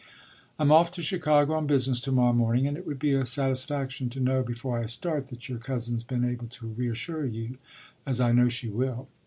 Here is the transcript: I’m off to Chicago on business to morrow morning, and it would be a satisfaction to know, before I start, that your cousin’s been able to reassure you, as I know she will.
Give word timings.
I’m 0.57 0.71
off 0.71 0.91
to 0.93 1.01
Chicago 1.03 1.53
on 1.53 1.67
business 1.67 1.99
to 1.99 2.11
morrow 2.11 2.33
morning, 2.33 2.65
and 2.65 2.75
it 2.75 2.87
would 2.87 2.97
be 2.97 3.11
a 3.11 3.23
satisfaction 3.23 4.09
to 4.09 4.19
know, 4.19 4.41
before 4.41 4.79
I 4.79 4.87
start, 4.87 5.27
that 5.27 5.47
your 5.47 5.59
cousin’s 5.59 6.01
been 6.01 6.25
able 6.25 6.47
to 6.47 6.65
reassure 6.69 7.27
you, 7.27 7.59
as 8.03 8.19
I 8.19 8.31
know 8.31 8.47
she 8.49 8.67
will. 8.67 9.09